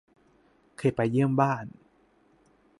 [0.77, 1.65] เคยไปเยี่ยมบ้าน